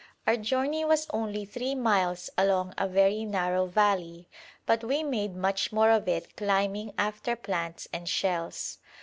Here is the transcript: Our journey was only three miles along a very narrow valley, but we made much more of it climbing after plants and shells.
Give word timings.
Our 0.25 0.35
journey 0.35 0.83
was 0.83 1.05
only 1.11 1.45
three 1.45 1.75
miles 1.75 2.31
along 2.35 2.73
a 2.75 2.87
very 2.87 3.23
narrow 3.23 3.67
valley, 3.67 4.27
but 4.65 4.83
we 4.83 5.03
made 5.03 5.35
much 5.35 5.71
more 5.71 5.91
of 5.91 6.07
it 6.07 6.35
climbing 6.35 6.93
after 6.97 7.35
plants 7.35 7.87
and 7.93 8.09
shells. 8.09 8.79